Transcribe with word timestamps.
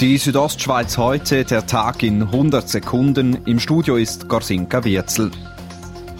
Die 0.00 0.16
Südostschweiz 0.16 0.96
heute, 0.96 1.44
der 1.44 1.66
Tag 1.66 2.02
in 2.02 2.22
100 2.22 2.66
Sekunden. 2.66 3.36
Im 3.44 3.60
Studio 3.60 3.96
ist 3.96 4.30
Gorsinka 4.30 4.82
Wirzel. 4.82 5.30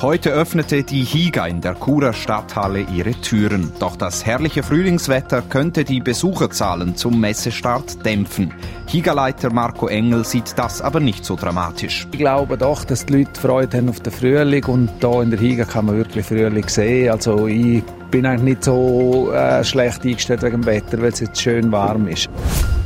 Heute 0.02 0.32
öffnete 0.32 0.82
die 0.82 1.02
Higa 1.02 1.46
in 1.46 1.62
der 1.62 1.76
Churer 1.80 2.12
Stadthalle 2.12 2.82
ihre 2.94 3.12
Türen. 3.12 3.72
Doch 3.78 3.96
das 3.96 4.26
herrliche 4.26 4.62
Frühlingswetter 4.62 5.40
könnte 5.40 5.84
die 5.84 6.00
Besucherzahlen 6.00 6.94
zum 6.94 7.20
Messestart 7.20 8.04
dämpfen. 8.04 8.52
Higa-Leiter 8.86 9.50
Marco 9.50 9.88
Engel 9.88 10.26
sieht 10.26 10.58
das 10.58 10.82
aber 10.82 11.00
nicht 11.00 11.24
so 11.24 11.36
dramatisch. 11.36 12.06
Ich 12.12 12.18
glaube 12.18 12.58
doch, 12.58 12.84
dass 12.84 13.06
die 13.06 13.14
Leute 13.14 13.40
Freude 13.40 13.78
haben 13.78 13.88
auf 13.88 14.00
den 14.00 14.12
Frühling 14.12 14.64
und 14.66 14.90
da 15.00 15.22
in 15.22 15.30
der 15.30 15.40
Higa 15.40 15.64
kann 15.64 15.86
man 15.86 15.96
wirklich 15.96 16.26
Frühling 16.26 16.68
sehen. 16.68 17.12
Also 17.12 17.46
ich 17.46 17.82
bin 18.10 18.26
eigentlich 18.26 18.42
nicht 18.42 18.64
so 18.64 19.32
äh, 19.32 19.62
schlecht 19.64 20.04
eingestellt 20.04 20.42
wegen 20.42 20.62
dem 20.62 20.66
Wetter, 20.66 21.00
weil 21.00 21.08
es 21.08 21.20
jetzt 21.20 21.40
schön 21.40 21.70
warm 21.70 22.08
ist. 22.08 22.28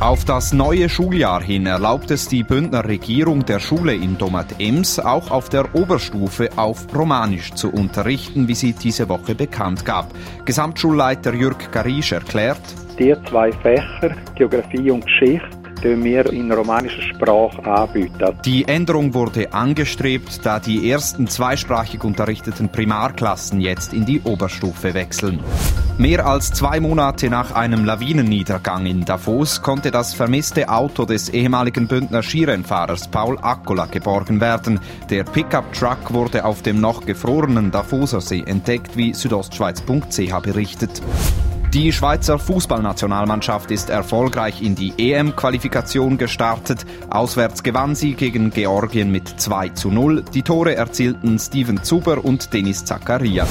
Auf 0.01 0.24
das 0.24 0.52
neue 0.52 0.88
Schuljahr 0.88 1.42
hin 1.42 1.66
erlaubt 1.66 2.10
es 2.10 2.28
die 2.28 2.42
Bündner 2.42 2.84
Regierung 2.84 3.45
der 3.45 3.60
Schule 3.60 3.95
in 3.95 4.18
Domat-Ems 4.18 4.98
auch 4.98 5.30
auf 5.30 5.48
der 5.48 5.74
Oberstufe 5.74 6.51
auf 6.56 6.87
Romanisch 6.95 7.55
zu 7.55 7.73
unterrichten, 7.73 8.48
wie 8.48 8.55
sie 8.55 8.73
diese 8.73 9.09
Woche 9.09 9.34
bekannt 9.34 9.84
gab. 9.84 10.12
Gesamtschulleiter 10.45 11.32
Jürg 11.32 11.70
Garisch 11.73 12.12
erklärt, 12.12 12.60
die 12.98 13.15
zwei 13.29 13.51
Fächer, 13.52 14.15
Geografie 14.34 14.91
und 14.91 15.04
Geschichte, 15.06 15.48
wir 15.83 16.33
in 16.33 16.51
romanischer 16.52 17.02
Sprache 17.02 17.64
anbieten. 17.64 18.38
Die 18.45 18.66
Änderung 18.66 19.15
wurde 19.15 19.52
angestrebt, 19.52 20.41
da 20.45 20.60
die 20.60 20.91
ersten 20.91 21.27
zweisprachig 21.27 22.05
unterrichteten 22.05 22.69
Primarklassen 22.70 23.60
jetzt 23.60 23.92
in 23.92 24.06
die 24.06 24.20
Oberstufe 24.23 24.95
wechseln. 24.95 25.41
Mehr 25.96 26.27
als 26.27 26.52
zwei 26.52 26.80
Monate 26.80 27.30
nach 27.30 27.52
einem 27.52 27.84
Lawinenniedergang 27.84 28.84
in 28.84 29.05
Davos 29.05 29.62
konnte 29.62 29.92
das 29.92 30.12
vermisste 30.12 30.68
Auto 30.68 31.05
des 31.05 31.29
ehemaligen 31.29 31.87
Bündner 31.87 32.23
Skirennfahrers 32.23 33.09
Paul 33.09 33.38
Akkola 33.41 33.87
geborgen 33.87 34.41
werden. 34.41 34.80
Der 35.09 35.23
Pickup-Truck 35.23 36.13
wurde 36.13 36.45
auf 36.45 36.63
dem 36.63 36.80
noch 36.80 37.07
gefrorenen 37.07 37.70
Davoser 37.70 38.20
See 38.20 38.43
entdeckt, 38.45 38.96
wie 38.96 39.15
südostschweiz.ch 39.15 40.43
berichtet. 40.43 41.01
Die 41.74 41.92
Schweizer 41.92 42.38
Fußballnationalmannschaft 42.38 43.72
ist 43.72 43.90
erfolgreich 43.90 44.62
in 44.62 44.76
die 44.76 44.94
EM-Qualifikation 44.96 46.18
gestartet. 46.18 46.86
Auswärts 47.10 47.64
gewann 47.64 47.96
sie 47.96 48.14
gegen 48.14 48.50
Georgien 48.50 49.10
mit 49.10 49.26
2 49.28 49.70
zu 49.70 49.90
0. 49.90 50.22
Die 50.32 50.42
Tore 50.42 50.76
erzielten 50.76 51.36
Steven 51.36 51.82
Zuber 51.82 52.24
und 52.24 52.52
Denis 52.52 52.84
Zakaria. 52.84 53.45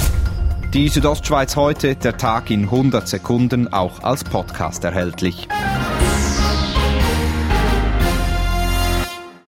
Die 0.74 0.88
Südostschweiz 0.88 1.58
heute, 1.58 1.98
der 1.98 2.16
Tag 2.16 2.50
in 2.50 2.64
100 2.64 3.10
Sekunden, 3.10 3.74
auch 3.74 4.02
als 4.04 4.24
Podcast 4.24 4.86
erhältlich. 4.86 5.50